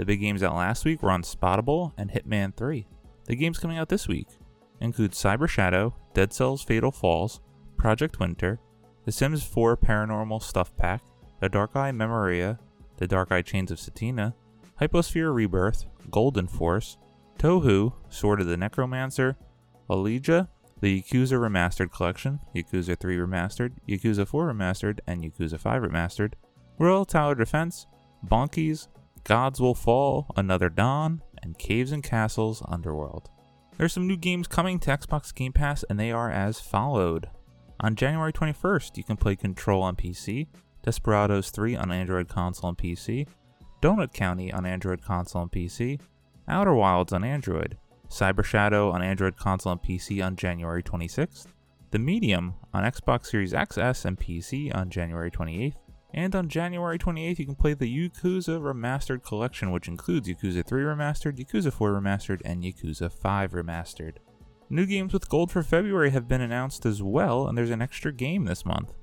The 0.00 0.06
big 0.06 0.20
games 0.22 0.42
out 0.42 0.56
last 0.56 0.86
week 0.86 1.02
were 1.02 1.10
Unspottable 1.10 1.92
and 1.98 2.10
Hitman 2.10 2.56
3. 2.56 2.86
The 3.26 3.36
games 3.36 3.58
coming 3.58 3.76
out 3.76 3.90
this 3.90 4.08
week 4.08 4.28
include 4.80 5.10
Cyber 5.10 5.46
Shadow, 5.46 5.94
Dead 6.14 6.32
Cells 6.32 6.62
Fatal 6.62 6.90
Falls, 6.90 7.42
Project 7.76 8.18
Winter, 8.18 8.58
The 9.04 9.12
Sims 9.12 9.42
4 9.42 9.76
Paranormal 9.76 10.42
Stuff 10.42 10.74
Pack, 10.78 11.02
The 11.40 11.50
Dark 11.50 11.76
Eye 11.76 11.92
Memoria, 11.92 12.58
The 12.96 13.06
Dark 13.06 13.30
Eye 13.30 13.42
Chains 13.42 13.70
of 13.70 13.76
Satinav, 13.76 14.32
Hyposphere 14.80 15.34
Rebirth, 15.34 15.84
Golden 16.10 16.48
Force, 16.48 16.96
Tohu, 17.38 17.92
Sword 18.08 18.40
of 18.40 18.46
the 18.46 18.56
Necromancer, 18.56 19.36
Olija, 19.90 20.48
the 20.80 21.02
Yakuza 21.02 21.38
Remastered 21.38 21.92
Collection, 21.92 22.40
Yakuza 22.56 22.98
3 22.98 23.18
Remastered, 23.18 23.72
Yakuza 23.86 24.26
4 24.26 24.50
Remastered, 24.50 25.00
and 25.06 25.22
Yakuza 25.22 25.60
5 25.60 25.82
Remastered, 25.82 26.32
Royal 26.78 27.04
Tower 27.04 27.34
Defense, 27.34 27.86
Bonkies, 28.26 28.88
Gods 29.24 29.60
Will 29.60 29.74
Fall, 29.74 30.26
Another 30.36 30.68
Dawn, 30.68 31.22
and 31.42 31.58
Caves 31.58 31.92
and 31.92 32.02
Castles 32.02 32.62
Underworld. 32.68 33.28
There's 33.76 33.92
some 33.92 34.06
new 34.06 34.16
games 34.16 34.46
coming 34.46 34.78
to 34.80 34.90
Xbox 34.90 35.34
Game 35.34 35.52
Pass, 35.52 35.84
and 35.88 35.98
they 35.98 36.12
are 36.12 36.30
as 36.30 36.60
followed. 36.60 37.28
On 37.80 37.94
January 37.94 38.32
21st, 38.32 38.96
you 38.96 39.04
can 39.04 39.16
play 39.16 39.36
Control 39.36 39.82
on 39.82 39.96
PC, 39.96 40.48
Desperados 40.82 41.50
3 41.50 41.76
on 41.76 41.92
Android 41.92 42.28
console 42.28 42.70
and 42.70 42.78
PC, 42.78 43.26
Donut 43.80 44.12
County 44.12 44.52
on 44.52 44.66
Android 44.66 45.02
console 45.02 45.42
and 45.42 45.52
PC, 45.52 46.00
Outer 46.48 46.74
Wilds 46.74 47.12
on 47.12 47.24
Android, 47.24 47.78
Cyber 48.08 48.44
Shadow 48.44 48.90
on 48.90 49.02
Android 49.02 49.36
console 49.36 49.72
and 49.72 49.82
PC 49.82 50.24
on 50.24 50.36
January 50.36 50.82
26th, 50.82 51.46
The 51.90 51.98
Medium 51.98 52.54
on 52.74 52.84
Xbox 52.84 53.26
Series 53.26 53.52
XS 53.52 54.04
and 54.04 54.18
PC 54.18 54.74
on 54.74 54.90
January 54.90 55.30
28th, 55.30 55.76
and 56.12 56.34
on 56.34 56.48
January 56.48 56.98
28th, 56.98 57.38
you 57.38 57.46
can 57.46 57.54
play 57.54 57.74
the 57.74 57.86
Yakuza 57.86 58.60
Remastered 58.60 59.22
Collection, 59.22 59.70
which 59.70 59.88
includes 59.88 60.28
Yakuza 60.28 60.66
3 60.66 60.82
Remastered, 60.82 61.38
Yakuza 61.38 61.72
4 61.72 61.92
Remastered, 61.92 62.40
and 62.44 62.62
Yakuza 62.62 63.10
5 63.12 63.52
Remastered. 63.52 64.16
New 64.68 64.86
games 64.86 65.12
with 65.12 65.28
gold 65.28 65.50
for 65.50 65.62
February 65.62 66.10
have 66.10 66.28
been 66.28 66.40
announced 66.40 66.86
as 66.86 67.02
well, 67.02 67.46
and 67.46 67.58
there's 67.58 67.70
an 67.70 67.82
extra 67.82 68.12
game 68.12 68.44
this 68.44 68.64
month. 68.64 68.94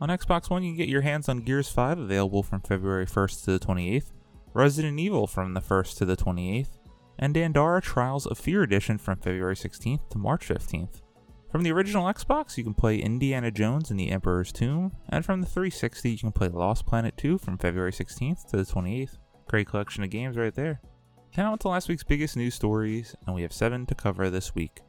On 0.00 0.08
Xbox 0.08 0.50
One, 0.50 0.64
you 0.64 0.70
can 0.70 0.78
get 0.78 0.88
your 0.88 1.02
hands 1.02 1.28
on 1.28 1.42
Gears 1.42 1.68
5 1.68 1.98
available 1.98 2.42
from 2.42 2.60
February 2.60 3.06
1st 3.06 3.44
to 3.44 3.52
the 3.52 3.64
28th, 3.64 4.10
Resident 4.52 4.98
Evil 4.98 5.26
from 5.26 5.54
the 5.54 5.60
1st 5.60 5.98
to 5.98 6.04
the 6.04 6.16
28th, 6.16 6.70
and 7.18 7.34
Dandara 7.34 7.80
Trials 7.80 8.26
of 8.26 8.38
Fear 8.38 8.64
Edition 8.64 8.98
from 8.98 9.18
February 9.18 9.54
16th 9.54 10.08
to 10.10 10.18
March 10.18 10.48
15th. 10.48 11.02
From 11.52 11.64
the 11.64 11.70
original 11.72 12.06
Xbox, 12.06 12.56
you 12.56 12.64
can 12.64 12.72
play 12.72 12.96
Indiana 12.96 13.50
Jones 13.50 13.90
and 13.90 14.00
the 14.00 14.10
Emperor's 14.10 14.52
Tomb, 14.52 14.90
and 15.10 15.22
from 15.22 15.42
the 15.42 15.46
360, 15.46 16.10
you 16.10 16.16
can 16.16 16.32
play 16.32 16.48
Lost 16.48 16.86
Planet 16.86 17.14
2 17.18 17.36
from 17.36 17.58
February 17.58 17.92
16th 17.92 18.46
to 18.48 18.56
the 18.56 18.62
28th. 18.62 19.18
Great 19.50 19.66
collection 19.66 20.02
of 20.02 20.08
games 20.08 20.38
right 20.38 20.54
there. 20.54 20.80
Now 21.36 21.54
to 21.56 21.68
last 21.68 21.90
week's 21.90 22.04
biggest 22.04 22.38
news 22.38 22.54
stories, 22.54 23.14
and 23.26 23.36
we 23.36 23.42
have 23.42 23.52
seven 23.52 23.84
to 23.84 23.94
cover 23.94 24.30
this 24.30 24.54
week. 24.54 24.80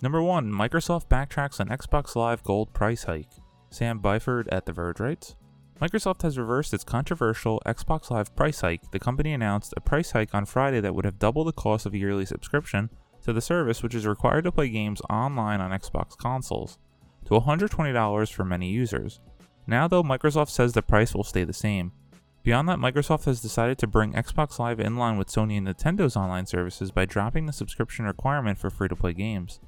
Number 0.00 0.22
1 0.22 0.48
Microsoft 0.48 1.08
backtracks 1.08 1.58
on 1.58 1.76
Xbox 1.76 2.14
Live 2.14 2.44
Gold 2.44 2.72
price 2.72 3.02
hike. 3.02 3.32
Sam 3.70 3.98
Byford 3.98 4.46
at 4.52 4.64
The 4.64 4.72
Verge 4.72 5.00
writes 5.00 5.34
Microsoft 5.80 6.22
has 6.22 6.38
reversed 6.38 6.72
its 6.72 6.84
controversial 6.84 7.60
Xbox 7.66 8.12
Live 8.12 8.32
price 8.36 8.60
hike. 8.60 8.88
The 8.92 9.00
company 9.00 9.32
announced 9.32 9.74
a 9.76 9.80
price 9.80 10.12
hike 10.12 10.36
on 10.36 10.44
Friday 10.44 10.78
that 10.82 10.94
would 10.94 11.04
have 11.04 11.18
doubled 11.18 11.48
the 11.48 11.52
cost 11.52 11.84
of 11.84 11.94
a 11.94 11.98
yearly 11.98 12.26
subscription 12.26 12.90
to 13.22 13.32
the 13.32 13.40
service, 13.40 13.82
which 13.82 13.94
is 13.94 14.06
required 14.06 14.44
to 14.44 14.52
play 14.52 14.68
games 14.68 15.00
online 15.10 15.60
on 15.60 15.70
Xbox 15.70 16.16
consoles, 16.16 16.78
to 17.24 17.34
$120 17.34 18.32
for 18.32 18.44
many 18.44 18.68
users. 18.70 19.20
Now, 19.66 19.88
though, 19.88 20.02
Microsoft 20.02 20.50
says 20.50 20.72
the 20.72 20.82
price 20.82 21.14
will 21.14 21.24
stay 21.24 21.44
the 21.44 21.52
same. 21.52 21.92
Beyond 22.42 22.68
that, 22.68 22.78
Microsoft 22.78 23.24
has 23.26 23.40
decided 23.40 23.78
to 23.78 23.86
bring 23.86 24.14
Xbox 24.14 24.58
Live 24.58 24.80
in 24.80 24.96
line 24.96 25.16
with 25.16 25.28
Sony 25.28 25.58
and 25.58 25.68
Nintendo's 25.68 26.16
online 26.16 26.46
services 26.46 26.90
by 26.90 27.04
dropping 27.04 27.46
the 27.46 27.52
subscription 27.52 28.04
requirement 28.04 28.58
for 28.58 28.68
free 28.68 28.88
to 28.88 28.96
play 28.96 29.12
games. 29.12 29.60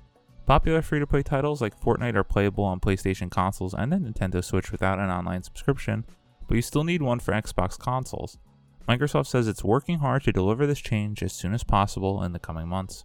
Popular 0.47 0.83
free 0.83 0.99
to 0.99 1.07
play 1.07 1.23
titles 1.23 1.63
like 1.63 1.81
Fortnite 1.81 2.17
are 2.17 2.25
playable 2.25 2.65
on 2.65 2.81
PlayStation 2.81 3.31
consoles 3.31 3.75
and 3.75 3.93
the 3.93 3.97
Nintendo 3.97 4.45
Switch 4.45 4.73
without 4.73 4.99
an 4.99 5.09
online 5.09 5.43
subscription, 5.45 6.05
but 6.49 6.57
you 6.57 6.63
still 6.63 6.85
need 6.85 7.01
one 7.01 7.21
for 7.21 7.33
Xbox 7.33 7.79
consoles. 7.79 8.39
Microsoft 8.89 9.29
says 9.29 9.49
it's 9.49 9.65
working 9.65 10.01
hard 10.01 10.25
to 10.25 10.33
deliver 10.33 10.67
this 10.67 10.81
change 10.81 11.23
as 11.23 11.33
soon 11.33 11.55
as 11.55 11.65
possible 11.65 12.23
in 12.23 12.33
the 12.33 12.39
coming 12.39 12.69
months. 12.69 13.05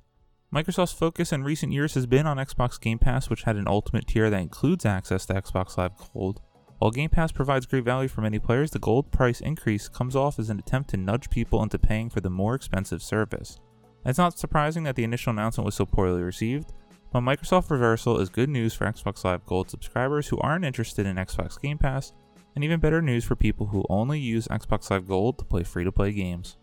Microsoft's 0.54 0.94
focus 0.94 1.32
in 1.32 1.44
recent 1.44 1.72
years 1.72 1.94
has 1.94 2.08
been 2.08 2.26
on 2.26 2.38
Xbox 2.38 2.82
Game 2.82 2.98
Pass, 2.98 3.30
which 3.30 3.44
had 3.44 3.56
an 3.56 3.68
ultimate 3.68 4.08
tier 4.08 4.32
that 4.32 4.42
includes 4.42 4.84
access 4.84 5.28
to 5.28 5.36
Xbox 5.36 5.78
Live 5.78 5.92
Gold. 6.12 6.42
While 6.80 6.90
Game 6.90 7.12
Pass 7.12 7.32
provides 7.32 7.68
great 7.68 7.84
value 7.84 8.08
for 8.08 8.22
many 8.22 8.40
players, 8.40 8.72
the 8.72 8.80
gold 8.80 9.12
price 9.12 9.42
increase 9.42 9.88
comes 9.88 10.16
off 10.16 10.40
as 10.40 10.50
an 10.50 10.58
attempt 10.58 10.90
to 10.90 10.98
nudge 10.98 11.30
people 11.30 11.62
into 11.62 11.78
paying 11.78 12.10
for 12.10 12.20
the 12.20 12.32
more 12.32 12.56
expensive 12.56 13.04
service. 13.04 13.60
It's 14.06 14.18
not 14.18 14.40
surprising 14.40 14.86
that 14.86 14.96
the 14.96 15.04
initial 15.04 15.30
announcement 15.30 15.66
was 15.66 15.76
so 15.76 15.86
poorly 15.86 16.24
received, 16.24 16.74
but 17.14 17.20
Microsoft 17.20 17.70
reversal 17.70 18.20
is 18.20 18.30
good 18.30 18.50
news 18.50 18.74
for 18.74 18.86
Xbox 18.86 19.24
Live 19.24 19.46
Gold 19.46 19.70
subscribers 19.70 20.30
who 20.30 20.40
aren't 20.40 20.66
interested 20.66 21.06
in 21.06 21.18
Xbox 21.18 21.62
Game 21.62 21.78
Pass, 21.78 22.14
and 22.56 22.64
even 22.64 22.80
better 22.80 23.04
news 23.04 23.24
for 23.24 23.36
people 23.36 23.68
who 23.68 23.86
only 23.88 24.20
use 24.20 24.48
Xbox 24.48 24.90
Live 24.90 25.08
Gold 25.08 25.38
to 25.38 25.46
play 25.46 25.62
free 25.62 25.84
to 25.84 25.92
play 25.92 26.12
games. 26.12 26.58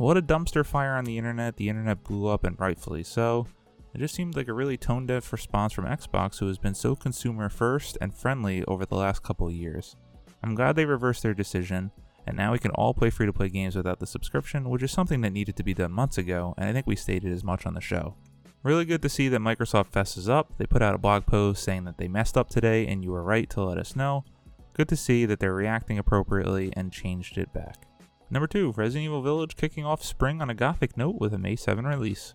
What 0.00 0.16
a 0.16 0.22
dumpster 0.22 0.64
fire 0.64 0.94
on 0.96 1.04
the 1.04 1.18
internet. 1.18 1.58
The 1.58 1.68
internet 1.68 2.04
blew 2.04 2.26
up, 2.26 2.44
and 2.44 2.58
rightfully 2.58 3.02
so. 3.02 3.46
It 3.92 3.98
just 3.98 4.14
seemed 4.14 4.34
like 4.34 4.48
a 4.48 4.54
really 4.54 4.78
tone 4.78 5.04
deaf 5.04 5.30
response 5.30 5.74
from 5.74 5.84
Xbox, 5.84 6.38
who 6.38 6.46
has 6.46 6.56
been 6.56 6.74
so 6.74 6.96
consumer 6.96 7.50
first 7.50 7.98
and 8.00 8.14
friendly 8.14 8.64
over 8.64 8.86
the 8.86 8.94
last 8.94 9.22
couple 9.22 9.50
years. 9.50 9.96
I'm 10.42 10.54
glad 10.54 10.74
they 10.74 10.86
reversed 10.86 11.22
their 11.22 11.34
decision, 11.34 11.90
and 12.26 12.34
now 12.34 12.52
we 12.52 12.58
can 12.58 12.70
all 12.70 12.94
play 12.94 13.10
free 13.10 13.26
to 13.26 13.32
play 13.34 13.50
games 13.50 13.76
without 13.76 14.00
the 14.00 14.06
subscription, 14.06 14.70
which 14.70 14.82
is 14.82 14.90
something 14.90 15.20
that 15.20 15.34
needed 15.34 15.54
to 15.56 15.62
be 15.62 15.74
done 15.74 15.92
months 15.92 16.16
ago, 16.16 16.54
and 16.56 16.66
I 16.66 16.72
think 16.72 16.86
we 16.86 16.96
stated 16.96 17.30
as 17.30 17.44
much 17.44 17.66
on 17.66 17.74
the 17.74 17.82
show. 17.82 18.14
Really 18.62 18.86
good 18.86 19.02
to 19.02 19.10
see 19.10 19.28
that 19.28 19.40
Microsoft 19.40 19.92
fesses 19.92 20.30
up. 20.30 20.56
They 20.56 20.64
put 20.64 20.80
out 20.80 20.94
a 20.94 20.98
blog 20.98 21.26
post 21.26 21.62
saying 21.62 21.84
that 21.84 21.98
they 21.98 22.08
messed 22.08 22.38
up 22.38 22.48
today 22.48 22.86
and 22.86 23.04
you 23.04 23.10
were 23.10 23.22
right 23.22 23.50
to 23.50 23.62
let 23.62 23.76
us 23.76 23.94
know. 23.94 24.24
Good 24.72 24.88
to 24.88 24.96
see 24.96 25.26
that 25.26 25.40
they're 25.40 25.52
reacting 25.52 25.98
appropriately 25.98 26.72
and 26.74 26.90
changed 26.90 27.36
it 27.36 27.52
back. 27.52 27.84
Number 28.32 28.46
2, 28.46 28.74
Resident 28.76 29.06
Evil 29.06 29.22
Village 29.22 29.56
kicking 29.56 29.84
off 29.84 30.04
spring 30.04 30.40
on 30.40 30.50
a 30.50 30.54
gothic 30.54 30.96
note 30.96 31.16
with 31.18 31.34
a 31.34 31.38
May 31.38 31.56
7 31.56 31.84
release. 31.84 32.34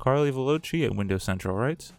Carli 0.00 0.32
Velocci 0.32 0.84
at 0.84 0.96
Windows 0.96 1.22
Central 1.22 1.54
writes 1.54 1.92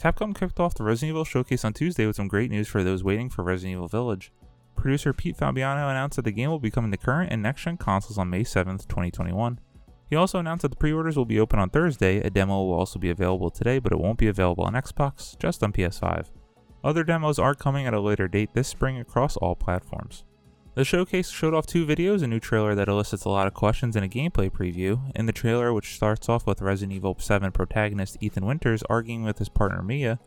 Capcom 0.00 0.34
kicked 0.34 0.58
off 0.58 0.74
the 0.74 0.82
Resident 0.82 1.10
Evil 1.10 1.24
showcase 1.24 1.64
on 1.64 1.74
Tuesday 1.74 2.06
with 2.06 2.16
some 2.16 2.28
great 2.28 2.50
news 2.50 2.68
for 2.68 2.82
those 2.82 3.04
waiting 3.04 3.28
for 3.28 3.42
Resident 3.42 3.76
Evil 3.76 3.88
Village. 3.88 4.32
Producer 4.76 5.12
Pete 5.12 5.36
Fabiano 5.36 5.88
announced 5.88 6.16
that 6.16 6.24
the 6.24 6.32
game 6.32 6.48
will 6.48 6.58
be 6.58 6.70
coming 6.70 6.90
to 6.90 6.96
current 6.96 7.30
and 7.30 7.42
next 7.42 7.64
gen 7.64 7.76
consoles 7.76 8.16
on 8.16 8.30
May 8.30 8.44
7th, 8.44 8.88
2021. 8.88 9.60
He 10.08 10.16
also 10.16 10.38
announced 10.38 10.62
that 10.62 10.70
the 10.70 10.76
pre 10.76 10.92
orders 10.92 11.16
will 11.18 11.24
be 11.26 11.40
open 11.40 11.58
on 11.58 11.68
Thursday. 11.68 12.20
A 12.20 12.30
demo 12.30 12.62
will 12.64 12.74
also 12.74 12.98
be 12.98 13.10
available 13.10 13.50
today, 13.50 13.78
but 13.78 13.92
it 13.92 13.98
won't 13.98 14.18
be 14.18 14.28
available 14.28 14.64
on 14.64 14.74
Xbox, 14.74 15.38
just 15.38 15.62
on 15.62 15.72
PS5. 15.72 16.30
Other 16.82 17.04
demos 17.04 17.38
are 17.38 17.54
coming 17.54 17.86
at 17.86 17.94
a 17.94 18.00
later 18.00 18.28
date 18.28 18.54
this 18.54 18.68
spring 18.68 18.98
across 18.98 19.36
all 19.36 19.56
platforms. 19.56 20.24
The 20.76 20.84
showcase 20.84 21.30
showed 21.30 21.54
off 21.54 21.64
two 21.64 21.86
videos, 21.86 22.22
a 22.22 22.26
new 22.26 22.38
trailer 22.38 22.74
that 22.74 22.86
elicits 22.86 23.24
a 23.24 23.30
lot 23.30 23.46
of 23.46 23.54
questions, 23.54 23.96
and 23.96 24.04
a 24.04 24.08
gameplay 24.08 24.50
preview. 24.50 25.10
In 25.16 25.24
the 25.24 25.32
trailer, 25.32 25.72
which 25.72 25.94
starts 25.94 26.28
off 26.28 26.46
with 26.46 26.60
Resident 26.60 26.94
Evil 26.94 27.16
7 27.18 27.50
protagonist 27.50 28.18
Ethan 28.20 28.44
Winters 28.44 28.82
arguing 28.90 29.24
with 29.24 29.38
his 29.38 29.48
partner 29.48 29.80
Mia, 29.80 30.18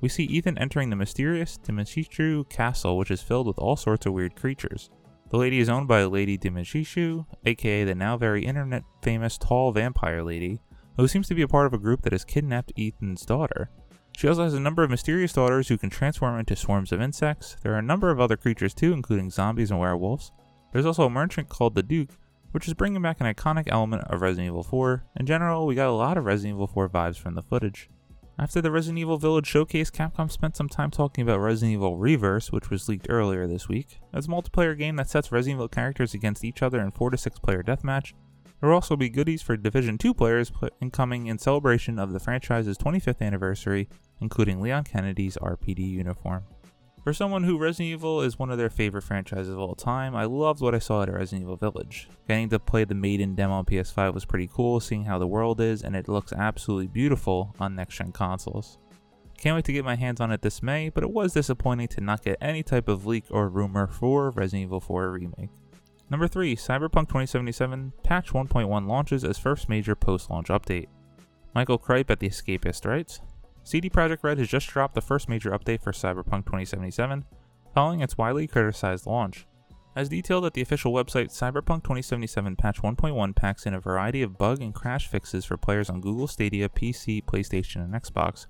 we 0.00 0.08
see 0.08 0.24
Ethan 0.24 0.58
entering 0.58 0.90
the 0.90 0.96
mysterious 0.96 1.56
Dimitrescu 1.56 2.48
castle, 2.48 2.98
which 2.98 3.12
is 3.12 3.22
filled 3.22 3.46
with 3.46 3.60
all 3.60 3.76
sorts 3.76 4.04
of 4.04 4.12
weird 4.12 4.34
creatures. 4.34 4.90
The 5.30 5.36
lady 5.36 5.60
is 5.60 5.68
owned 5.68 5.86
by 5.86 6.02
Lady 6.02 6.36
Dimitrescu, 6.36 7.24
aka 7.46 7.84
the 7.84 7.94
now 7.94 8.16
very 8.16 8.44
internet 8.44 8.82
famous 9.02 9.38
tall 9.38 9.70
vampire 9.70 10.24
lady, 10.24 10.58
who 10.96 11.06
seems 11.06 11.28
to 11.28 11.36
be 11.36 11.42
a 11.42 11.48
part 11.48 11.66
of 11.66 11.74
a 11.74 11.78
group 11.78 12.02
that 12.02 12.12
has 12.12 12.24
kidnapped 12.24 12.72
Ethan's 12.76 13.24
daughter. 13.24 13.70
She 14.16 14.28
also 14.28 14.44
has 14.44 14.54
a 14.54 14.60
number 14.60 14.84
of 14.84 14.90
mysterious 14.90 15.32
daughters 15.32 15.68
who 15.68 15.78
can 15.78 15.90
transform 15.90 16.38
into 16.38 16.54
swarms 16.54 16.92
of 16.92 17.00
insects. 17.00 17.56
There 17.62 17.74
are 17.74 17.78
a 17.78 17.82
number 17.82 18.10
of 18.10 18.20
other 18.20 18.36
creatures 18.36 18.74
too, 18.74 18.92
including 18.92 19.30
zombies 19.30 19.70
and 19.70 19.80
werewolves. 19.80 20.30
There's 20.72 20.86
also 20.86 21.04
a 21.04 21.10
merchant 21.10 21.48
called 21.48 21.74
the 21.74 21.82
Duke, 21.82 22.16
which 22.52 22.68
is 22.68 22.74
bringing 22.74 23.02
back 23.02 23.20
an 23.20 23.26
iconic 23.26 23.64
element 23.66 24.04
of 24.04 24.20
Resident 24.20 24.46
Evil 24.48 24.62
4. 24.62 25.04
In 25.18 25.26
general, 25.26 25.66
we 25.66 25.74
got 25.74 25.88
a 25.88 25.92
lot 25.92 26.16
of 26.16 26.24
Resident 26.24 26.56
Evil 26.56 26.66
4 26.66 26.88
vibes 26.88 27.16
from 27.16 27.34
the 27.34 27.42
footage. 27.42 27.90
After 28.38 28.62
the 28.62 28.70
Resident 28.70 28.98
Evil 28.98 29.18
Village 29.18 29.46
showcase, 29.46 29.90
Capcom 29.90 30.30
spent 30.30 30.56
some 30.56 30.68
time 30.68 30.90
talking 30.90 31.22
about 31.22 31.40
Resident 31.40 31.74
Evil 31.74 31.98
Re:Verse, 31.98 32.50
which 32.50 32.70
was 32.70 32.88
leaked 32.88 33.06
earlier 33.10 33.46
this 33.46 33.68
week. 33.68 34.00
It's 34.12 34.26
a 34.26 34.30
multiplayer 34.30 34.76
game 34.76 34.96
that 34.96 35.10
sets 35.10 35.30
Resident 35.30 35.58
Evil 35.58 35.68
characters 35.68 36.14
against 36.14 36.44
each 36.44 36.62
other 36.62 36.80
in 36.80 36.90
4 36.92 37.10
to 37.10 37.18
6 37.18 37.38
player 37.40 37.62
deathmatch. 37.62 38.14
There 38.62 38.68
will 38.68 38.76
also 38.76 38.94
be 38.94 39.08
goodies 39.08 39.42
for 39.42 39.56
Division 39.56 39.98
2 39.98 40.14
players 40.14 40.52
incoming 40.80 41.26
in 41.26 41.36
celebration 41.36 41.98
of 41.98 42.12
the 42.12 42.20
franchise's 42.20 42.78
25th 42.78 43.20
anniversary, 43.20 43.88
including 44.20 44.60
Leon 44.60 44.84
Kennedy's 44.84 45.36
RPD 45.38 45.80
uniform. 45.80 46.44
For 47.02 47.12
someone 47.12 47.42
who 47.42 47.58
Resident 47.58 47.88
Evil 47.88 48.20
is 48.20 48.38
one 48.38 48.52
of 48.52 48.58
their 48.58 48.70
favorite 48.70 49.02
franchises 49.02 49.48
of 49.48 49.58
all 49.58 49.74
time, 49.74 50.14
I 50.14 50.26
loved 50.26 50.60
what 50.60 50.76
I 50.76 50.78
saw 50.78 51.02
at 51.02 51.12
Resident 51.12 51.42
Evil 51.42 51.56
Village. 51.56 52.08
Getting 52.28 52.50
to 52.50 52.60
play 52.60 52.84
the 52.84 52.94
Maiden 52.94 53.34
demo 53.34 53.54
on 53.54 53.64
PS5 53.64 54.14
was 54.14 54.24
pretty 54.24 54.48
cool, 54.52 54.78
seeing 54.78 55.06
how 55.06 55.18
the 55.18 55.26
world 55.26 55.60
is, 55.60 55.82
and 55.82 55.96
it 55.96 56.06
looks 56.06 56.32
absolutely 56.32 56.86
beautiful 56.86 57.56
on 57.58 57.74
next 57.74 57.96
gen 57.96 58.12
consoles. 58.12 58.78
Can't 59.38 59.56
wait 59.56 59.64
to 59.64 59.72
get 59.72 59.84
my 59.84 59.96
hands 59.96 60.20
on 60.20 60.30
it 60.30 60.42
this 60.42 60.62
May, 60.62 60.88
but 60.88 61.02
it 61.02 61.10
was 61.10 61.32
disappointing 61.32 61.88
to 61.88 62.00
not 62.00 62.22
get 62.22 62.38
any 62.40 62.62
type 62.62 62.86
of 62.86 63.06
leak 63.06 63.24
or 63.28 63.48
rumor 63.48 63.88
for 63.88 64.30
Resident 64.30 64.62
Evil 64.62 64.78
4 64.78 65.10
Remake. 65.10 65.50
Number 66.12 66.28
3, 66.28 66.54
Cyberpunk 66.56 67.08
2077 67.08 67.94
Patch 68.04 68.34
1.1 68.34 68.86
launches 68.86 69.24
as 69.24 69.38
first 69.38 69.70
major 69.70 69.94
post 69.94 70.28
launch 70.28 70.48
update. 70.48 70.88
Michael 71.54 71.78
Cripe 71.78 72.10
at 72.10 72.20
The 72.20 72.28
Escapist 72.28 72.84
writes 72.84 73.20
CD 73.64 73.88
Projekt 73.88 74.22
Red 74.22 74.36
has 74.36 74.48
just 74.48 74.68
dropped 74.68 74.94
the 74.94 75.00
first 75.00 75.30
major 75.30 75.52
update 75.52 75.80
for 75.80 75.92
Cyberpunk 75.92 76.44
2077, 76.44 77.24
following 77.72 78.02
its 78.02 78.18
widely 78.18 78.46
criticized 78.46 79.06
launch. 79.06 79.46
As 79.96 80.10
detailed 80.10 80.44
at 80.44 80.52
the 80.52 80.60
official 80.60 80.92
website, 80.92 81.30
Cyberpunk 81.30 81.82
2077 81.84 82.56
Patch 82.56 82.82
1.1 82.82 83.34
packs 83.34 83.64
in 83.64 83.72
a 83.72 83.80
variety 83.80 84.20
of 84.20 84.36
bug 84.36 84.60
and 84.60 84.74
crash 84.74 85.06
fixes 85.06 85.46
for 85.46 85.56
players 85.56 85.88
on 85.88 86.02
Google 86.02 86.26
Stadia, 86.26 86.68
PC, 86.68 87.24
PlayStation, 87.24 87.76
and 87.76 87.94
Xbox, 87.94 88.48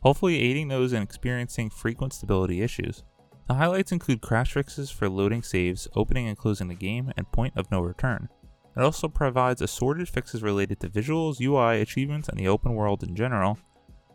hopefully 0.00 0.40
aiding 0.40 0.68
those 0.68 0.94
in 0.94 1.02
experiencing 1.02 1.68
frequent 1.68 2.14
stability 2.14 2.62
issues. 2.62 3.04
The 3.48 3.54
highlights 3.54 3.92
include 3.92 4.20
crash 4.20 4.52
fixes 4.52 4.90
for 4.90 5.08
loading 5.08 5.42
saves, 5.42 5.88
opening 5.94 6.28
and 6.28 6.38
closing 6.38 6.68
the 6.68 6.74
game, 6.74 7.12
and 7.16 7.30
point 7.32 7.54
of 7.56 7.70
no 7.70 7.80
return. 7.80 8.28
It 8.76 8.82
also 8.82 9.08
provides 9.08 9.60
assorted 9.60 10.08
fixes 10.08 10.42
related 10.42 10.80
to 10.80 10.88
visuals, 10.88 11.40
UI, 11.40 11.80
achievements, 11.80 12.28
and 12.28 12.38
the 12.38 12.48
open 12.48 12.74
world 12.74 13.02
in 13.02 13.14
general, 13.14 13.58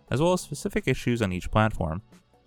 as 0.09 0.21
well 0.21 0.33
as 0.33 0.41
specific 0.41 0.87
issues 0.87 1.21
on 1.21 1.31
each 1.31 1.51
platform. 1.51 2.01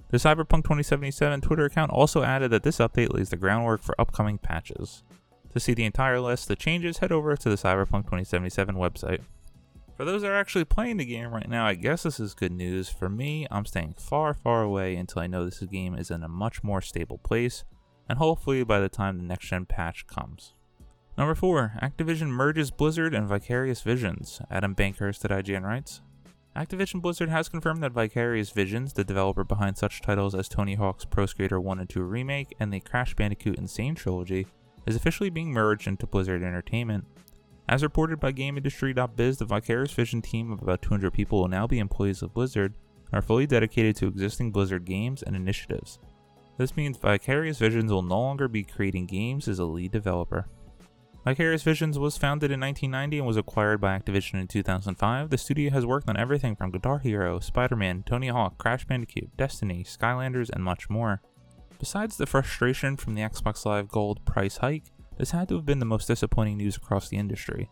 The 0.08 0.16
Cyberpunk 0.16 0.64
2077 0.64 1.40
Twitter 1.40 1.66
account 1.66 1.92
also 1.92 2.24
added 2.24 2.50
that 2.50 2.64
this 2.64 2.78
update 2.78 3.14
lays 3.14 3.30
the 3.30 3.36
groundwork 3.36 3.80
for 3.80 4.00
upcoming 4.00 4.38
patches. 4.38 5.04
To 5.52 5.60
see 5.60 5.74
the 5.74 5.84
entire 5.84 6.20
list 6.20 6.50
of 6.50 6.58
changes, 6.58 6.98
head 6.98 7.12
over 7.12 7.36
to 7.36 7.48
the 7.48 7.56
Cyberpunk 7.56 8.04
2077 8.04 8.74
website. 8.74 9.20
For 10.00 10.06
those 10.06 10.22
that 10.22 10.30
are 10.30 10.40
actually 10.40 10.64
playing 10.64 10.96
the 10.96 11.04
game 11.04 11.30
right 11.30 11.46
now, 11.46 11.66
I 11.66 11.74
guess 11.74 12.04
this 12.04 12.18
is 12.18 12.32
good 12.32 12.52
news. 12.52 12.88
For 12.88 13.10
me, 13.10 13.46
I'm 13.50 13.66
staying 13.66 13.96
far, 13.98 14.32
far 14.32 14.62
away 14.62 14.96
until 14.96 15.20
I 15.20 15.26
know 15.26 15.44
this 15.44 15.60
game 15.60 15.94
is 15.94 16.10
in 16.10 16.22
a 16.22 16.26
much 16.26 16.64
more 16.64 16.80
stable 16.80 17.18
place, 17.18 17.64
and 18.08 18.16
hopefully 18.16 18.64
by 18.64 18.80
the 18.80 18.88
time 18.88 19.18
the 19.18 19.24
next 19.24 19.48
gen 19.48 19.66
patch 19.66 20.06
comes. 20.06 20.54
Number 21.18 21.34
4, 21.34 21.74
Activision 21.82 22.28
merges 22.28 22.70
Blizzard 22.70 23.12
and 23.12 23.28
Vicarious 23.28 23.82
Visions. 23.82 24.40
Adam 24.50 24.74
Bankhurst 24.74 25.22
at 25.26 25.44
IGN 25.44 25.64
writes 25.64 26.00
Activision 26.56 27.02
Blizzard 27.02 27.28
has 27.28 27.50
confirmed 27.50 27.82
that 27.82 27.92
Vicarious 27.92 28.52
Visions, 28.52 28.94
the 28.94 29.04
developer 29.04 29.44
behind 29.44 29.76
such 29.76 30.00
titles 30.00 30.34
as 30.34 30.48
Tony 30.48 30.76
Hawk's 30.76 31.04
Pro 31.04 31.26
Skater 31.26 31.60
1 31.60 31.78
and 31.78 31.90
2 31.90 32.02
Remake 32.04 32.56
and 32.58 32.72
the 32.72 32.80
Crash 32.80 33.14
Bandicoot 33.14 33.58
N. 33.58 33.68
Sane 33.68 33.94
trilogy, 33.94 34.46
is 34.86 34.96
officially 34.96 35.28
being 35.28 35.52
merged 35.52 35.86
into 35.86 36.06
Blizzard 36.06 36.42
Entertainment. 36.42 37.04
As 37.70 37.84
reported 37.84 38.18
by 38.18 38.32
GameIndustry.biz, 38.32 39.38
the 39.38 39.44
Vicarious 39.44 39.92
Vision 39.92 40.20
team 40.20 40.50
of 40.50 40.60
about 40.60 40.82
200 40.82 41.12
people 41.12 41.40
will 41.40 41.46
now 41.46 41.68
be 41.68 41.78
employees 41.78 42.20
of 42.20 42.34
Blizzard 42.34 42.74
and 43.06 43.14
are 43.14 43.22
fully 43.22 43.46
dedicated 43.46 43.94
to 43.94 44.08
existing 44.08 44.50
Blizzard 44.50 44.84
games 44.84 45.22
and 45.22 45.36
initiatives. 45.36 46.00
This 46.58 46.76
means 46.76 46.96
Vicarious 46.96 47.58
Visions 47.58 47.92
will 47.92 48.02
no 48.02 48.18
longer 48.18 48.48
be 48.48 48.64
creating 48.64 49.06
games 49.06 49.46
as 49.46 49.60
a 49.60 49.64
lead 49.64 49.92
developer. 49.92 50.48
Vicarious 51.24 51.62
Visions 51.62 51.96
was 51.96 52.16
founded 52.16 52.50
in 52.50 52.58
1990 52.58 53.18
and 53.18 53.26
was 53.28 53.36
acquired 53.36 53.80
by 53.80 53.96
Activision 53.96 54.40
in 54.40 54.48
2005. 54.48 55.30
The 55.30 55.38
studio 55.38 55.70
has 55.70 55.86
worked 55.86 56.08
on 56.08 56.16
everything 56.16 56.56
from 56.56 56.72
Guitar 56.72 56.98
Hero, 56.98 57.38
Spider 57.38 57.76
Man, 57.76 58.02
Tony 58.04 58.26
Hawk, 58.26 58.58
Crash 58.58 58.84
Bandicoot, 58.84 59.36
Destiny, 59.36 59.84
Skylanders, 59.84 60.50
and 60.50 60.64
much 60.64 60.90
more. 60.90 61.22
Besides 61.78 62.16
the 62.16 62.26
frustration 62.26 62.96
from 62.96 63.14
the 63.14 63.22
Xbox 63.22 63.64
Live 63.64 63.88
Gold 63.88 64.24
price 64.24 64.56
hike, 64.56 64.90
this 65.20 65.32
had 65.32 65.50
to 65.50 65.54
have 65.54 65.66
been 65.66 65.80
the 65.80 65.84
most 65.84 66.06
disappointing 66.06 66.56
news 66.56 66.78
across 66.78 67.10
the 67.10 67.18
industry. 67.18 67.68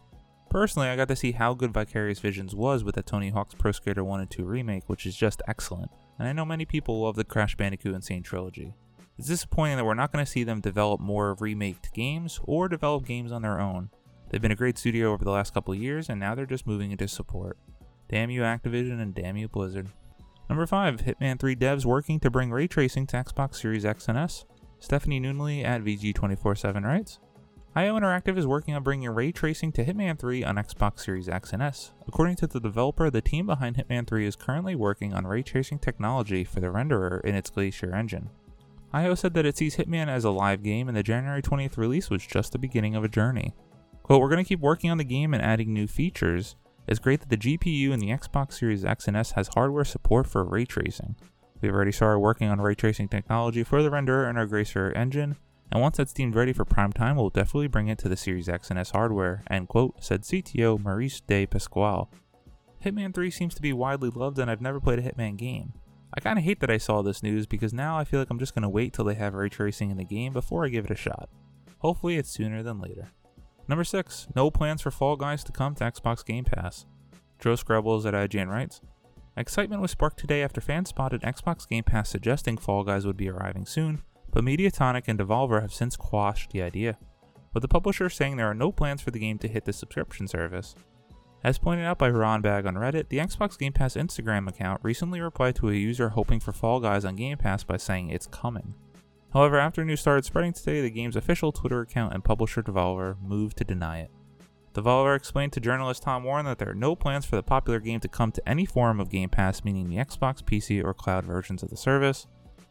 Personally, 0.50 0.88
I 0.88 0.96
got 0.96 1.08
to 1.08 1.16
see 1.16 1.32
how 1.32 1.54
good 1.54 1.72
Vicarious 1.72 2.18
Visions 2.18 2.54
was 2.54 2.84
with 2.84 2.94
the 2.94 3.02
Tony 3.02 3.30
Hawk's 3.30 3.54
Pro 3.54 3.72
Skater 3.72 4.04
1 4.04 4.20
and 4.20 4.30
2 4.30 4.44
remake, 4.44 4.84
which 4.86 5.06
is 5.06 5.16
just 5.16 5.40
excellent, 5.48 5.90
and 6.18 6.28
I 6.28 6.34
know 6.34 6.44
many 6.44 6.66
people 6.66 7.00
love 7.00 7.16
the 7.16 7.24
Crash 7.24 7.56
Bandicoot 7.56 7.94
N. 7.94 8.02
Sane 8.02 8.22
trilogy. 8.22 8.74
It's 9.16 9.28
disappointing 9.28 9.78
that 9.78 9.86
we're 9.86 9.94
not 9.94 10.12
going 10.12 10.22
to 10.22 10.30
see 10.30 10.44
them 10.44 10.60
develop 10.60 11.00
more 11.00 11.36
remaked 11.40 11.94
games 11.94 12.38
or 12.44 12.68
develop 12.68 13.06
games 13.06 13.32
on 13.32 13.40
their 13.40 13.58
own. 13.58 13.88
They've 14.28 14.42
been 14.42 14.52
a 14.52 14.56
great 14.56 14.76
studio 14.76 15.14
over 15.14 15.24
the 15.24 15.30
last 15.30 15.54
couple 15.54 15.74
years, 15.74 16.10
and 16.10 16.20
now 16.20 16.34
they're 16.34 16.44
just 16.44 16.66
moving 16.66 16.92
into 16.92 17.08
support. 17.08 17.56
Damn 18.10 18.28
you, 18.28 18.42
Activision, 18.42 19.00
and 19.00 19.14
damn 19.14 19.38
you, 19.38 19.48
Blizzard. 19.48 19.88
Number 20.50 20.66
5 20.66 20.98
Hitman 20.98 21.40
3 21.40 21.56
devs 21.56 21.86
working 21.86 22.20
to 22.20 22.30
bring 22.30 22.50
ray 22.50 22.66
tracing 22.66 23.06
to 23.06 23.16
Xbox 23.16 23.54
Series 23.54 23.86
X 23.86 24.06
and 24.06 24.18
S. 24.18 24.44
Stephanie 24.80 25.20
Nunneley 25.20 25.64
at 25.64 25.82
VG247 25.82 26.84
writes 26.84 27.18
IO 27.78 27.96
Interactive 27.96 28.36
is 28.36 28.44
working 28.44 28.74
on 28.74 28.82
bringing 28.82 29.08
ray 29.08 29.30
tracing 29.30 29.70
to 29.70 29.84
Hitman 29.84 30.18
3 30.18 30.42
on 30.42 30.56
Xbox 30.56 30.98
Series 30.98 31.28
X 31.28 31.52
and 31.52 31.62
S. 31.62 31.92
According 32.08 32.34
to 32.38 32.48
the 32.48 32.58
developer, 32.58 33.08
the 33.08 33.20
team 33.20 33.46
behind 33.46 33.76
Hitman 33.76 34.04
3 34.04 34.26
is 34.26 34.34
currently 34.34 34.74
working 34.74 35.14
on 35.14 35.28
ray 35.28 35.44
tracing 35.44 35.78
technology 35.78 36.42
for 36.42 36.58
the 36.58 36.72
renderer 36.72 37.24
in 37.24 37.36
its 37.36 37.50
Glacier 37.50 37.94
engine. 37.94 38.30
IO 38.92 39.14
said 39.14 39.32
that 39.34 39.46
it 39.46 39.56
sees 39.56 39.76
Hitman 39.76 40.08
as 40.08 40.24
a 40.24 40.30
live 40.32 40.64
game 40.64 40.88
and 40.88 40.96
the 40.96 41.04
January 41.04 41.40
20th 41.40 41.76
release 41.76 42.10
was 42.10 42.26
just 42.26 42.50
the 42.50 42.58
beginning 42.58 42.96
of 42.96 43.04
a 43.04 43.08
journey. 43.08 43.54
Quote, 44.02 44.20
we're 44.20 44.28
going 44.28 44.44
to 44.44 44.48
keep 44.48 44.58
working 44.58 44.90
on 44.90 44.98
the 44.98 45.04
game 45.04 45.32
and 45.32 45.40
adding 45.40 45.72
new 45.72 45.86
features. 45.86 46.56
It's 46.88 46.98
great 46.98 47.20
that 47.20 47.28
the 47.28 47.36
GPU 47.36 47.92
in 47.92 48.00
the 48.00 48.08
Xbox 48.08 48.54
Series 48.54 48.84
X 48.84 49.06
and 49.06 49.16
S 49.16 49.30
has 49.32 49.50
hardware 49.54 49.84
support 49.84 50.26
for 50.26 50.42
ray 50.42 50.64
tracing. 50.64 51.14
We've 51.60 51.72
already 51.72 51.92
started 51.92 52.18
working 52.18 52.48
on 52.48 52.60
ray 52.60 52.74
tracing 52.74 53.06
technology 53.06 53.62
for 53.62 53.84
the 53.84 53.90
renderer 53.90 54.28
in 54.28 54.36
our 54.36 54.46
Glacier 54.46 54.90
engine, 54.96 55.36
and 55.70 55.80
once 55.80 55.96
that's 55.96 56.12
deemed 56.12 56.34
ready 56.34 56.52
for 56.52 56.64
prime 56.64 56.92
time, 56.92 57.16
we'll 57.16 57.30
definitely 57.30 57.68
bring 57.68 57.88
it 57.88 57.98
to 57.98 58.08
the 58.08 58.16
Series 58.16 58.48
X 58.48 58.70
and 58.70 58.78
S 58.78 58.90
hardware, 58.90 59.42
end 59.50 59.68
quote, 59.68 60.02
said 60.02 60.22
CTO 60.22 60.82
Maurice 60.82 61.20
De 61.20 61.46
Pascale. 61.46 62.08
Hitman 62.84 63.14
3 63.14 63.30
seems 63.30 63.54
to 63.54 63.62
be 63.62 63.72
widely 63.72 64.08
loved, 64.08 64.38
and 64.38 64.50
I've 64.50 64.60
never 64.60 64.80
played 64.80 64.98
a 64.98 65.02
Hitman 65.02 65.36
game. 65.36 65.72
I 66.14 66.20
kind 66.20 66.38
of 66.38 66.44
hate 66.44 66.60
that 66.60 66.70
I 66.70 66.78
saw 66.78 67.02
this 67.02 67.22
news 67.22 67.46
because 67.46 67.74
now 67.74 67.98
I 67.98 68.04
feel 68.04 68.20
like 68.20 68.30
I'm 68.30 68.38
just 68.38 68.54
to 68.54 68.68
wait 68.68 68.92
till 68.92 69.04
they 69.04 69.14
have 69.14 69.34
ray 69.34 69.48
tracing 69.48 69.90
in 69.90 69.98
the 69.98 70.04
game 70.04 70.32
before 70.32 70.64
I 70.64 70.68
give 70.68 70.86
it 70.86 70.90
a 70.90 70.96
shot. 70.96 71.28
Hopefully, 71.80 72.16
it's 72.16 72.30
sooner 72.30 72.62
than 72.62 72.80
later. 72.80 73.08
Number 73.68 73.84
6. 73.84 74.28
No 74.34 74.50
plans 74.50 74.80
for 74.80 74.90
Fall 74.90 75.16
Guys 75.16 75.44
to 75.44 75.52
come 75.52 75.74
to 75.74 75.84
Xbox 75.84 76.24
Game 76.24 76.44
Pass. 76.44 76.86
Joe 77.38 77.52
Skrebels 77.52 78.06
at 78.06 78.14
IGN 78.14 78.48
writes 78.48 78.80
Excitement 79.36 79.82
was 79.82 79.90
sparked 79.90 80.18
today 80.18 80.42
after 80.42 80.60
fans 80.60 80.88
spotted 80.88 81.22
Xbox 81.22 81.68
Game 81.68 81.84
Pass 81.84 82.08
suggesting 82.08 82.56
Fall 82.56 82.82
Guys 82.82 83.06
would 83.06 83.16
be 83.16 83.28
arriving 83.28 83.66
soon, 83.66 84.02
but 84.30 84.44
Mediatonic 84.44 85.04
and 85.06 85.18
Devolver 85.18 85.60
have 85.60 85.72
since 85.72 85.96
quashed 85.96 86.50
the 86.50 86.62
idea, 86.62 86.98
with 87.54 87.62
the 87.62 87.68
publisher 87.68 88.08
saying 88.08 88.36
there 88.36 88.50
are 88.50 88.54
no 88.54 88.70
plans 88.72 89.00
for 89.00 89.10
the 89.10 89.18
game 89.18 89.38
to 89.38 89.48
hit 89.48 89.64
the 89.64 89.72
subscription 89.72 90.28
service. 90.28 90.74
As 91.44 91.58
pointed 91.58 91.84
out 91.84 91.98
by 91.98 92.10
Ron 92.10 92.40
Bag 92.40 92.66
on 92.66 92.74
Reddit, 92.74 93.08
the 93.08 93.18
Xbox 93.18 93.56
Game 93.56 93.72
Pass 93.72 93.94
Instagram 93.94 94.48
account 94.48 94.80
recently 94.82 95.20
replied 95.20 95.54
to 95.56 95.70
a 95.70 95.74
user 95.74 96.08
hoping 96.08 96.40
for 96.40 96.52
Fall 96.52 96.80
Guys 96.80 97.04
on 97.04 97.14
Game 97.14 97.38
Pass 97.38 97.62
by 97.62 97.76
saying 97.76 98.10
it's 98.10 98.26
coming. 98.26 98.74
However, 99.32 99.58
after 99.58 99.84
news 99.84 100.00
started 100.00 100.24
spreading 100.24 100.52
today, 100.52 100.80
the 100.80 100.90
game's 100.90 101.16
official 101.16 101.52
Twitter 101.52 101.80
account 101.80 102.14
and 102.14 102.24
publisher 102.24 102.62
Devolver 102.62 103.20
moved 103.20 103.58
to 103.58 103.64
deny 103.64 104.00
it. 104.00 104.10
Devolver 104.74 105.16
explained 105.16 105.52
to 105.52 105.60
journalist 105.60 106.02
Tom 106.02 106.24
Warren 106.24 106.46
that 106.46 106.58
there 106.58 106.70
are 106.70 106.74
no 106.74 106.96
plans 106.96 107.24
for 107.24 107.36
the 107.36 107.42
popular 107.42 107.78
game 107.78 108.00
to 108.00 108.08
come 108.08 108.32
to 108.32 108.48
any 108.48 108.64
form 108.64 109.00
of 109.00 109.10
Game 109.10 109.28
Pass, 109.28 109.64
meaning 109.64 109.88
the 109.88 109.96
Xbox, 109.96 110.42
PC, 110.42 110.82
or 110.82 110.94
cloud 110.94 111.24
versions 111.24 111.62
of 111.62 111.70
the 111.70 111.76
service. 111.76 112.26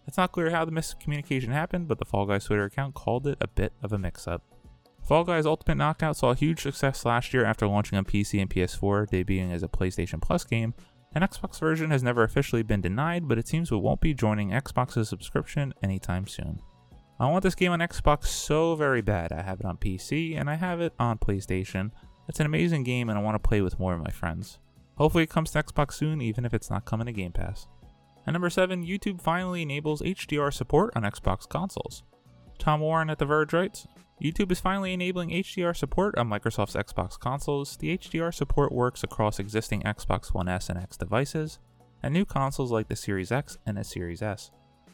It's 0.08 0.18
not 0.18 0.32
clear 0.32 0.50
how 0.50 0.64
the 0.64 0.72
miscommunication 0.72 1.50
happened, 1.50 1.88
but 1.88 2.00
the 2.00 2.06
Fall 2.06 2.26
Guys 2.26 2.46
Twitter 2.46 2.64
account 2.64 2.96
called 2.96 3.28
it 3.28 3.38
a 3.42 3.48
bit 3.48 3.74
of 3.84 3.92
a 3.92 3.98
mix 3.98 4.28
up. 4.28 4.42
Fall 5.04 5.24
Guys 5.24 5.46
Ultimate 5.46 5.76
Knockout 5.76 6.18
saw 6.18 6.34
huge 6.34 6.62
success 6.62 7.06
last 7.06 7.34
year 7.34 7.46
after 7.46 7.68
launching 7.68 7.98
on 7.98 8.06
PC 8.06 8.42
and 8.42 8.50
PS4, 8.50 9.10
debuting 9.10 9.54
as 9.54 9.64
a 9.64 9.68
PlayStation 9.68 10.22
Plus 10.22 10.44
game. 10.44 10.74
An 11.14 11.22
Xbox 11.22 11.60
version 11.60 11.92
has 11.92 12.04
never 12.04 12.24
officially 12.24 12.64
been 12.64 12.82
denied, 12.82 13.28
but 13.28 13.38
it 13.38 13.48
seems 13.48 13.72
it 13.72 13.76
won't 13.76 14.02
be 14.02 14.14
joining 14.14 14.52
Xbox's 14.52 15.10
subscription 15.10 15.74
anytime 15.82 16.28
soon. 16.28 16.60
I 17.20 17.30
want 17.30 17.44
this 17.44 17.56
game 17.56 17.72
on 17.72 17.80
Xbox 17.80 18.26
so 18.26 18.76
very 18.76 19.02
bad. 19.02 19.32
I 19.32 19.42
have 19.42 19.60
it 19.60 19.66
on 19.66 19.78
PC 19.78 20.40
and 20.40 20.50
I 20.50 20.56
have 20.56 20.82
it 20.82 20.94
on 21.00 21.18
PlayStation. 21.18 21.92
It's 22.28 22.40
an 22.40 22.46
amazing 22.46 22.84
game 22.84 23.10
and 23.10 23.18
I 23.18 23.22
want 23.22 23.36
to 23.36 23.48
play 23.48 23.62
with 23.62 23.80
more 23.80 23.94
of 23.94 24.04
my 24.04 24.12
friends. 24.12 24.60
Hopefully 24.98 25.24
it 25.24 25.30
comes 25.30 25.52
to 25.52 25.64
Xbox 25.64 25.94
soon, 25.94 26.22
even 26.22 26.46
if 26.46 26.54
it's 26.54 26.70
not 26.70 26.86
coming 26.86 27.08
to 27.08 27.14
Game 27.14 27.32
Pass. 27.32 27.68
And 28.28 28.34
number 28.34 28.50
7, 28.50 28.86
YouTube 28.86 29.22
finally 29.22 29.62
enables 29.62 30.02
HDR 30.02 30.54
support 30.54 30.92
on 30.98 31.04
Xbox 31.04 31.48
consoles. 31.48 32.04
Tom 32.60 32.82
Warren 32.82 33.10
at 33.10 33.20
The 33.20 33.26
Verge 33.26 33.54
writes 33.54 33.88
YouTube 34.22 34.52
is 34.52 34.60
finally 34.60 34.94
enabling 34.94 35.30
HDR 35.30 35.76
support 35.76 36.18
on 36.18 36.28
Microsoft's 36.28 36.76
Xbox 36.76 37.18
consoles. 37.18 37.78
The 37.78 37.98
HDR 37.98 38.34
support 38.34 38.72
works 38.74 39.04
across 39.04 39.40
existing 39.40 39.84
Xbox 39.84 40.34
One 40.34 40.50
S 40.50 40.70
and 40.70 40.78
X 40.78 40.98
devices, 40.98 41.60
and 42.04 42.14
new 42.14 42.26
consoles 42.26 42.72
like 42.72 42.90
the 42.90 42.96
Series 42.96 43.32
X 43.32 43.58
and 43.66 43.78
the 43.78 43.84
Series 43.84 44.22
S. 44.22 44.52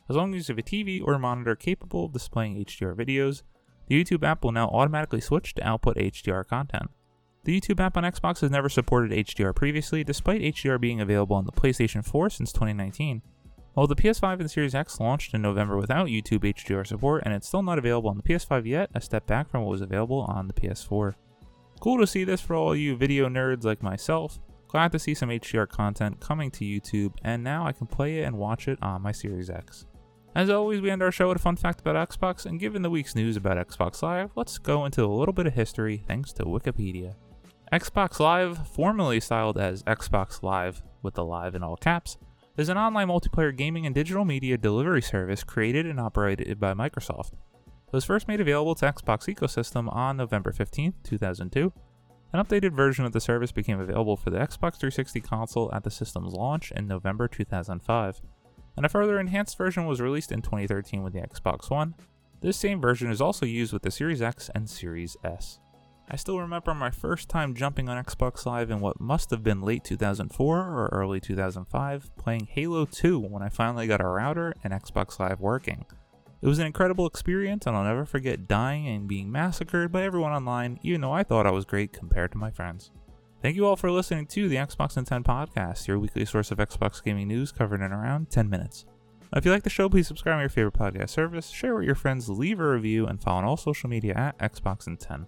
As 0.09 0.15
long 0.15 0.35
as 0.35 0.47
you 0.47 0.53
have 0.53 0.59
a 0.59 0.61
TV 0.61 1.01
or 1.01 1.17
monitor 1.17 1.55
capable 1.55 2.05
of 2.05 2.13
displaying 2.13 2.63
HDR 2.63 2.95
videos, 2.95 3.41
the 3.87 4.03
YouTube 4.03 4.23
app 4.23 4.43
will 4.43 4.51
now 4.51 4.67
automatically 4.67 5.21
switch 5.21 5.55
to 5.55 5.67
output 5.67 5.97
HDR 5.97 6.45
content. 6.45 6.91
The 7.45 7.59
YouTube 7.59 7.81
app 7.81 7.97
on 7.97 8.03
Xbox 8.03 8.39
has 8.39 8.51
never 8.51 8.69
supported 8.69 9.11
HDR 9.11 9.53
previously, 9.53 10.01
despite 10.03 10.41
HDR 10.41 10.79
being 10.79 11.01
available 11.01 11.35
on 11.35 11.45
the 11.45 11.51
PlayStation 11.51 12.05
4 12.05 12.29
since 12.29 12.53
2019. 12.53 13.21
While 13.73 13.87
the 13.87 13.97
PS5 13.97 14.39
and 14.39 14.49
Series 14.49 14.73
X 14.73 14.99
launched 14.99 15.33
in 15.33 15.41
November 15.41 15.75
without 15.75 16.07
YouTube 16.07 16.45
HDR 16.45 16.87
support 16.87 17.23
and 17.25 17.33
it's 17.33 17.47
still 17.47 17.63
not 17.63 17.79
available 17.79 18.09
on 18.09 18.17
the 18.17 18.23
PS5 18.23 18.65
yet, 18.65 18.91
a 18.93 19.01
step 19.01 19.27
back 19.27 19.49
from 19.49 19.63
what 19.63 19.71
was 19.71 19.81
available 19.81 20.21
on 20.21 20.47
the 20.47 20.53
PS4. 20.53 21.15
Cool 21.81 21.97
to 21.97 22.07
see 22.07 22.23
this 22.23 22.39
for 22.39 22.55
all 22.55 22.73
you 22.73 22.95
video 22.95 23.27
nerds 23.27 23.65
like 23.65 23.83
myself. 23.83 24.39
Glad 24.69 24.93
to 24.93 24.99
see 24.99 25.13
some 25.13 25.29
HDR 25.29 25.67
content 25.67 26.21
coming 26.21 26.49
to 26.51 26.63
YouTube, 26.63 27.13
and 27.23 27.43
now 27.43 27.65
I 27.65 27.73
can 27.73 27.87
play 27.87 28.19
it 28.19 28.23
and 28.23 28.37
watch 28.37 28.69
it 28.69 28.79
on 28.81 29.01
my 29.01 29.11
Series 29.11 29.49
X. 29.49 29.85
As 30.33 30.49
always, 30.49 30.81
we 30.81 30.89
end 30.89 31.03
our 31.03 31.11
show 31.11 31.27
with 31.27 31.37
a 31.37 31.41
fun 31.41 31.57
fact 31.57 31.81
about 31.81 32.09
Xbox, 32.09 32.45
and 32.45 32.59
given 32.59 32.83
the 32.83 32.89
week's 32.89 33.15
news 33.15 33.35
about 33.35 33.57
Xbox 33.67 34.01
Live, 34.01 34.31
let's 34.35 34.57
go 34.57 34.85
into 34.85 35.03
a 35.03 35.07
little 35.07 35.33
bit 35.33 35.45
of 35.45 35.53
history 35.53 36.03
thanks 36.07 36.31
to 36.33 36.45
Wikipedia. 36.45 37.15
Xbox 37.73 38.19
Live, 38.19 38.67
formerly 38.67 39.19
styled 39.19 39.57
as 39.57 39.81
Xbox 39.81 40.43
Live 40.43 40.83
with 41.01 41.15
the 41.15 41.25
live 41.25 41.55
in 41.55 41.63
all 41.63 41.75
caps, 41.75 42.19
is 42.55 42.69
an 42.69 42.77
online 42.77 43.07
multiplayer 43.07 43.57
gaming 43.57 43.87
and 43.87 43.95
digital 43.95 44.25
media 44.25 44.59
delivery 44.59 45.01
service 45.01 45.43
created 45.43 45.87
and 45.87 45.99
operated 45.99 46.59
by 46.59 46.75
Microsoft. 46.75 47.31
It 47.31 47.91
was 47.91 48.05
first 48.05 48.27
made 48.27 48.39
available 48.39 48.75
to 48.75 48.85
Xbox 48.85 49.25
ecosystem 49.27 49.91
on 49.91 50.17
November 50.17 50.51
15, 50.51 50.93
2002. 51.03 51.73
An 52.31 52.43
updated 52.43 52.75
version 52.75 53.05
of 53.05 53.11
the 53.11 53.19
service 53.19 53.51
became 53.51 53.79
available 53.79 54.17
for 54.17 54.29
the 54.29 54.37
Xbox 54.37 54.75
360 54.75 55.19
console 55.21 55.73
at 55.73 55.83
the 55.83 55.89
system's 55.89 56.33
launch 56.33 56.71
in 56.73 56.87
November 56.87 57.27
2005, 57.27 58.21
and 58.77 58.85
a 58.85 58.89
further 58.89 59.19
enhanced 59.19 59.57
version 59.57 59.87
was 59.87 59.99
released 59.99 60.31
in 60.31 60.43
2013 60.43 61.01
with 61.01 61.13
the 61.13 61.21
Xbox 61.21 61.71
One. 61.71 61.95
This 62.39 62.55
same 62.55 62.79
version 62.79 63.09
is 63.09 63.19
also 63.19 63.47
used 63.47 63.73
with 63.73 63.81
the 63.81 63.89
Series 63.89 64.21
X 64.21 64.51
and 64.53 64.69
Series 64.69 65.17
S. 65.23 65.57
I 66.13 66.15
still 66.15 66.39
remember 66.39 66.75
my 66.75 66.91
first 66.91 67.27
time 67.27 67.55
jumping 67.55 67.89
on 67.89 67.97
Xbox 68.05 68.45
Live 68.45 68.69
in 68.69 68.81
what 68.81 69.01
must 69.01 69.31
have 69.31 69.41
been 69.41 69.63
late 69.63 69.83
2004 69.83 70.59
or 70.59 70.89
early 70.91 71.19
2005, 71.19 72.15
playing 72.17 72.45
Halo 72.51 72.85
2 72.85 73.17
when 73.17 73.41
I 73.41 73.49
finally 73.49 73.87
got 73.87 73.99
a 73.99 74.05
router 74.05 74.53
and 74.63 74.73
Xbox 74.73 75.17
Live 75.17 75.39
working. 75.39 75.87
It 76.39 76.47
was 76.47 76.59
an 76.59 76.67
incredible 76.67 77.07
experience, 77.07 77.65
and 77.65 77.75
I'll 77.75 77.83
never 77.83 78.05
forget 78.05 78.47
dying 78.47 78.87
and 78.87 79.07
being 79.07 79.31
massacred 79.31 79.91
by 79.91 80.03
everyone 80.03 80.33
online, 80.33 80.79
even 80.83 81.01
though 81.01 81.11
I 81.11 81.23
thought 81.23 81.47
I 81.47 81.51
was 81.51 81.65
great 81.65 81.93
compared 81.93 82.31
to 82.33 82.37
my 82.37 82.51
friends. 82.51 82.91
Thank 83.41 83.55
you 83.55 83.65
all 83.65 83.75
for 83.75 83.89
listening 83.89 84.27
to 84.27 84.47
the 84.47 84.57
Xbox 84.57 84.97
in 84.97 85.05
10 85.05 85.23
podcast, 85.23 85.87
your 85.87 85.97
weekly 85.97 86.25
source 86.25 86.51
of 86.51 86.59
Xbox 86.59 87.03
gaming 87.03 87.27
news 87.27 87.51
covered 87.51 87.81
in 87.81 87.91
around 87.91 88.29
10 88.29 88.51
minutes. 88.51 88.85
If 89.35 89.45
you 89.45 89.51
like 89.51 89.63
the 89.63 89.71
show, 89.71 89.89
please 89.89 90.05
subscribe 90.05 90.37
to 90.37 90.41
your 90.41 90.49
favorite 90.49 90.75
podcast 90.75 91.09
service, 91.09 91.49
share 91.49 91.73
with 91.73 91.85
your 91.85 91.95
friends, 91.95 92.29
leave 92.29 92.59
a 92.59 92.69
review, 92.69 93.07
and 93.07 93.19
follow 93.19 93.39
on 93.39 93.45
all 93.45 93.57
social 93.57 93.89
media 93.89 94.13
at 94.15 94.37
Xbox 94.37 94.85
in 94.85 94.97
10. 94.97 95.25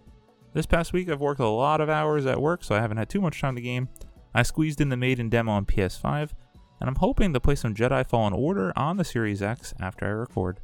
This 0.56 0.66
past 0.66 0.94
week, 0.94 1.10
I've 1.10 1.20
worked 1.20 1.42
a 1.42 1.50
lot 1.50 1.82
of 1.82 1.90
hours 1.90 2.26
at 2.26 2.42
work, 2.42 2.64
so 2.64 2.76
I 2.76 2.80
haven't 2.80 2.96
had 2.96 3.10
too 3.10 3.20
much 3.20 3.42
time 3.42 3.58
to 3.58 3.62
game. 3.62 3.90
I 4.34 4.42
squeezed 4.44 4.80
in 4.80 4.88
the 4.88 4.96
maiden 4.96 5.28
demo 5.28 5.52
on 5.52 5.66
PS5, 5.66 6.30
and 6.80 6.88
I'm 6.88 6.96
hoping 6.96 7.34
to 7.34 7.42
play 7.42 7.56
some 7.56 7.76
Jedi 7.76 8.08
Fallen 8.08 8.32
Order 8.32 8.72
on 8.78 8.96
the 8.96 9.04
Series 9.04 9.42
X 9.42 9.74
after 9.82 10.06
I 10.06 10.12
record. 10.12 10.62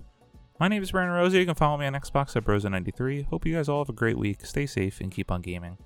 My 0.61 0.69
name 0.69 0.81
is 0.81 0.91
Brandon 0.91 1.17
Rosa. 1.17 1.39
You 1.39 1.45
can 1.45 1.55
follow 1.55 1.75
me 1.75 1.87
on 1.87 1.93
Xbox 1.93 2.37
at 2.37 2.45
Brosa93. 2.45 3.25
Hope 3.25 3.45
you 3.45 3.55
guys 3.55 3.67
all 3.67 3.83
have 3.83 3.89
a 3.89 3.93
great 3.93 4.17
week. 4.17 4.45
Stay 4.45 4.65
safe 4.65 5.01
and 5.01 5.11
keep 5.11 5.29
on 5.29 5.41
gaming. 5.41 5.77